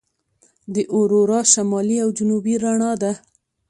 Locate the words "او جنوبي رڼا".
2.03-2.91